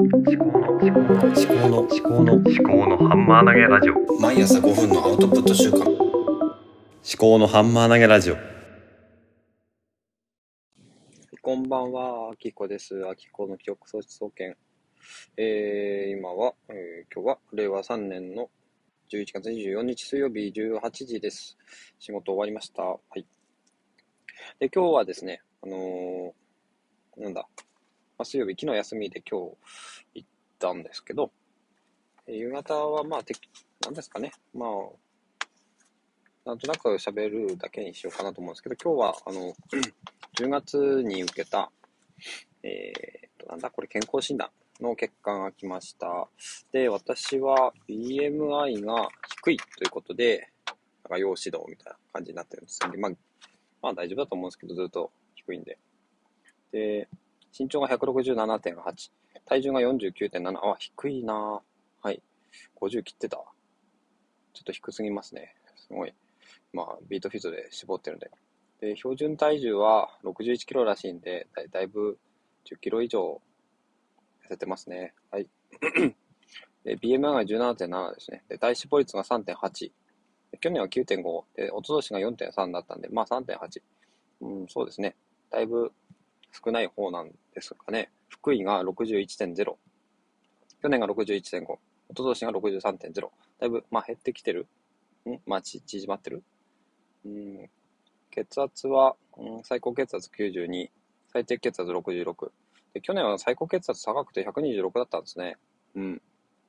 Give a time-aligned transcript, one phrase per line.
[0.00, 5.88] 思考の思考の思考の思考の思考のハンマー投げラジオ毎朝5分のアウトプット週間思
[7.16, 8.36] 考のハンマー投げラジオ
[11.40, 13.08] こんばんは、あきこです。
[13.08, 14.56] あきこの記憶喪失総研。
[15.36, 18.50] えー、今は、えー今日は令和3年の
[19.12, 21.56] 11月24日水曜日18時です。
[22.00, 22.82] 仕事終わりました。
[22.82, 23.24] はい。
[24.58, 27.63] で、今日はですね、あのーなんだ、まあ、
[28.22, 29.56] 水曜日、昨日休みで今日
[30.14, 30.28] 行っ
[30.58, 31.32] たんですけど、
[32.28, 33.34] 夕方はまあ、て
[33.84, 34.70] なんですかね、まあ、
[36.44, 39.54] なんとなく喋るだけにしようかなと思うんですけど、今日は、あの、
[40.38, 41.72] 10月に受けた、
[42.62, 44.50] えーと、なんだ、これ健康診断
[44.80, 46.28] の結果が来ました。
[46.72, 49.08] で、私は BMI が
[49.42, 50.50] 低いということで、
[51.04, 53.12] なんか要指導みたいな感じになってるんですで、まあ、
[53.82, 55.78] まあ大丈夫だと思うんですけど、ずっと低いんで。
[56.72, 57.08] で、
[57.56, 59.10] 身長が167.8、
[59.44, 61.60] 体重が49.7、あ、低いな
[62.02, 62.22] はい。
[62.80, 63.36] 50切ってた。
[63.36, 63.44] ちょ
[64.60, 65.54] っと低すぎますね。
[65.76, 66.12] すごい。
[66.72, 68.30] まあ、ビートフィットで絞ってるんで。
[68.80, 72.18] で、標準体重は61キロらしいんで、だいだいぶ
[72.70, 73.40] 10キロ以上
[74.44, 75.14] 痩せてますね。
[75.30, 75.48] はい。
[76.84, 78.44] で、BMI が17.7ですね。
[78.48, 79.92] で、体脂肪率が3.8。
[80.60, 81.44] 去年は9.5。
[81.56, 83.82] で、一昨年が4.3だったんで、まあ3.8。
[84.42, 85.16] うん、そうですね。
[85.50, 85.92] だいぶ
[86.64, 88.10] 少ない方なんですかね。
[88.28, 89.54] 福井が61.0。
[90.82, 91.78] 去年が61.5。
[92.10, 93.30] 一昨年が63.0。
[93.58, 94.68] だいぶ、まあ減ってきてる。
[95.26, 95.38] ん？
[95.46, 96.42] まあ縮まってる？
[97.24, 97.70] うん、
[98.30, 100.90] 血圧は、うん、最高血圧92、
[101.32, 102.52] 最低血圧66。
[102.92, 105.56] で、去年は最高血圧高くて126だったんですね。
[105.94, 106.22] うん。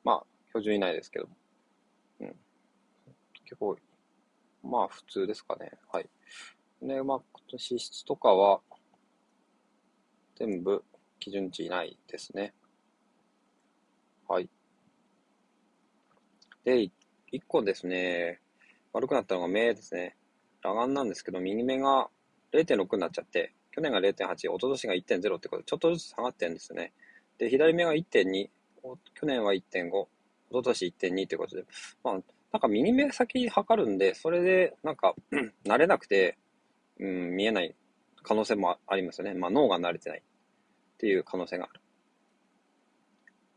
[0.03, 1.36] まあ、標準以内ですけども。
[2.22, 2.36] うん。
[3.44, 3.78] 結構、
[4.63, 5.73] まあ、普通ですかね。
[5.91, 6.09] はい。
[6.81, 8.61] で、まあ、脂質とかは、
[10.36, 10.83] 全部
[11.19, 12.53] 基準値以内ですね。
[14.28, 14.50] はい。
[16.64, 16.91] で、い
[17.31, 18.39] 一個ですね、
[18.94, 20.16] 悪くなったのが目ですね。
[20.61, 22.09] 裸眼なんですけど、右目が
[22.53, 26.94] 0.6になっちゃって、去年が0.8、一昨年が1.0ってことで、ちょっとずつ下がってるんですね。
[27.38, 28.50] で、左目が1.2、
[29.13, 30.07] 去年は1.5、一
[30.51, 31.66] 昨年1.2ってことで、
[32.03, 32.13] まあ、
[32.53, 35.13] なんか右目先測るんで、それで、なんか、
[35.66, 36.38] 慣れなくて、
[37.00, 37.75] うん、見えない
[38.28, 39.36] 可能性もありますよね。
[39.36, 40.22] まあ、脳が慣れてないっ
[40.97, 41.80] ていう可能性がある。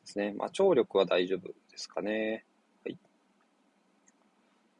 [0.04, 0.34] ですね。
[0.36, 2.44] まあ、聴力は大丈夫ですかね。
[2.84, 2.98] はい。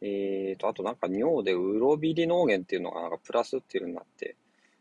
[0.03, 4.37] えーと、あとなんか尿でウロビリ脳源っていうのがなんかプラスっていうのになって、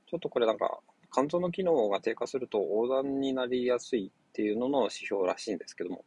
[0.08, 0.80] ちょっとこれなんか
[1.14, 6.04] 肝臓の機能が低下すると横断になりやすいっていうのの指標らしいんですけども、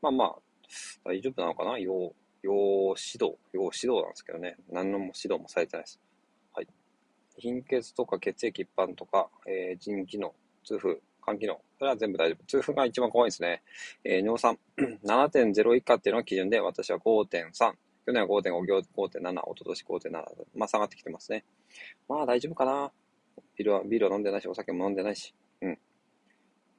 [0.00, 0.36] まあまあ、
[1.04, 1.78] 大丈夫なのかな？
[1.78, 2.52] 要、要
[2.96, 6.00] 指導、要指導なんですけどね、何のも指導もされてないです。
[7.38, 10.34] 貧血とか血液一般とか、えー、腎機能、
[10.64, 12.44] 痛風、肝機能、それは全部大丈夫。
[12.44, 13.62] 痛風が一番怖いですね。
[14.04, 14.58] えー尿酸、
[15.04, 17.72] 7.0以下っていうのが基準で、私は5.3。
[18.06, 20.24] 去年は5.5、5.7、一昨年5.7。
[20.54, 21.44] まあ下がってきてますね。
[22.08, 22.92] まあ大丈夫かな。
[23.56, 25.34] ビールは、ビールは飲んでないし、お酒も飲んでないし。
[25.62, 25.78] うん。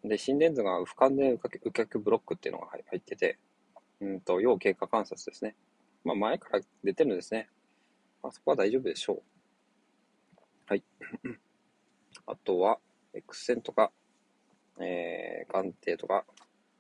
[0.03, 3.39] で、心電図が不完全右脚ブロックっていうのが入ってて、
[3.99, 5.55] うんと、要経過観察ですね。
[6.03, 7.49] まあ前から出てるんですね。
[8.21, 9.34] まあそこは大丈夫でしょう。
[10.67, 10.83] はい。
[12.27, 12.79] あとは、
[13.13, 13.91] X 線とか、
[14.79, 16.25] えー、眼底とか、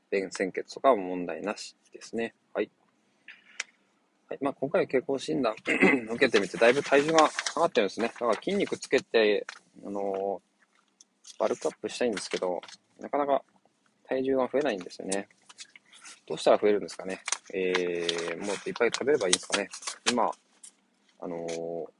[0.09, 2.33] 便潜血とかは問題なしですね。
[2.53, 2.71] はい。
[4.27, 5.53] はい、まあ、今回健康診断
[6.09, 8.07] 受けてみて、だいぶ体重が下がってるんですね。
[8.07, 9.45] だから筋肉つけて、
[9.85, 10.55] あのー
[11.39, 12.61] バルクアップしたいんですけど、
[12.99, 13.41] なかなか
[14.07, 15.27] 体重が増えないんですよね。
[16.27, 17.21] どうしたら増えるんですかね。
[17.53, 19.69] えー、もっといっぱい食べればいいんですかね。
[20.11, 20.31] 今、
[21.19, 21.94] あのー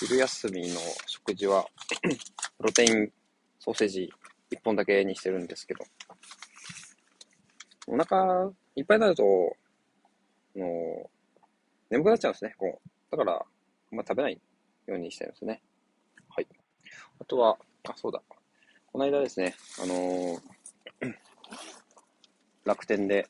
[0.00, 1.66] 昼休みの食事は、
[2.00, 2.08] プ
[2.64, 3.12] ロテイン
[3.58, 4.10] ソーセージ
[4.50, 5.84] 1本だけにしてるんですけど、
[7.86, 9.22] お腹いっぱいになると、
[10.56, 11.10] の
[11.90, 12.54] 眠くなっちゃうんですね。
[12.56, 13.44] こうだから、
[13.90, 14.40] まあ食べない
[14.86, 15.60] ようにしてるんですね。
[16.34, 16.46] はい。
[17.20, 18.22] あとは、あ、そうだ。
[18.92, 20.40] この間ですね、あのー
[22.64, 23.28] 楽天で、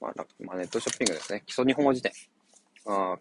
[0.00, 1.44] まあ、まあ、ネットショッピングですね。
[1.46, 2.10] 基礎日本語辞典。
[2.86, 3.16] あ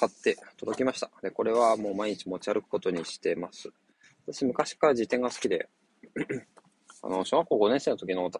[0.00, 1.10] 買って届きました。
[1.22, 3.70] で、これはもう毎日持ち歩くことにしてます。
[4.26, 5.68] 私、昔から辞典が好きで、
[7.04, 8.30] あの、小学校5年生の時の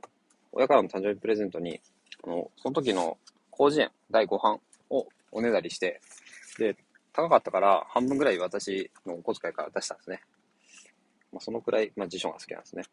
[0.53, 1.79] 親からの誕生日プレゼントに、
[2.25, 3.19] あの、その時の
[3.55, 4.59] 広辞苑第5版
[4.89, 6.01] をおねだりして、
[6.59, 6.77] で、
[7.13, 10.23] 高かったから半分ぐらい私のお小遣いから出したんですね。
[11.31, 12.85] まあ、そのくらい、まあ、辞書が好きなんですね。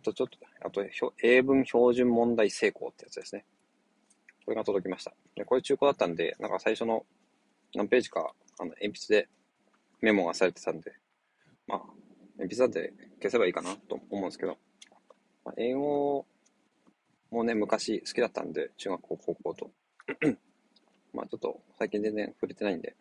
[0.00, 0.84] あとちょっと、あと、
[1.22, 3.44] 英文標準問題成功ってやつですね。
[4.44, 5.12] これが届きました。
[5.36, 7.04] で、これ中古だったんで、なんか最初の
[7.74, 9.28] 何ページか、あの、鉛筆で
[10.00, 10.92] メモがされてたんで、
[11.66, 11.80] まあ、
[12.38, 14.58] 鉛筆なんで消せばいいかなと思うんですけど、
[15.44, 16.26] まあ英語
[17.30, 19.70] もね、昔好きだったんで、中学校、高校と。
[21.12, 22.96] まあちょっと最近全然触れてないんで、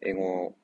[0.00, 0.54] 英語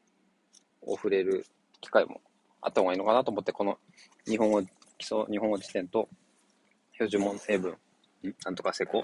[0.82, 1.46] を触れる
[1.80, 2.20] 機会も
[2.60, 3.78] あった方がいいのかなと思って、この
[4.26, 4.68] 日本語、基
[5.02, 6.08] 礎日本語辞典と
[6.94, 7.76] 標準問英文、
[8.44, 9.00] なんとか成功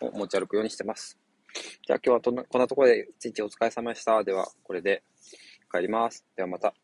[0.00, 1.18] を持ち歩くようにしてます。
[1.84, 4.22] じゃあ今日はこんなところで一日お疲れ様でした。
[4.22, 5.02] では、これで
[5.72, 6.24] 帰ります。
[6.36, 6.74] ではまた。